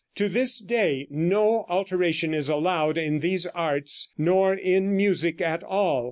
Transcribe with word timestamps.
To 0.15 0.27
this 0.27 0.57
day 0.57 1.05
no 1.11 1.65
alteration 1.69 2.33
is 2.33 2.49
allowed 2.49 2.97
in 2.97 3.19
these 3.19 3.45
arts 3.45 4.11
nor 4.17 4.51
in 4.51 4.97
music 4.97 5.41
at 5.41 5.63
all. 5.63 5.99